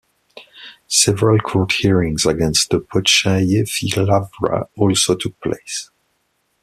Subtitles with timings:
[0.87, 5.91] Several court hearings against the Pochayiv Lavra also took place.